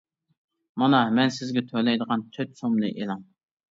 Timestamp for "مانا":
0.85-1.03